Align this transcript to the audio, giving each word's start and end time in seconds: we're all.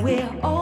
we're 0.00 0.30
all. 0.42 0.61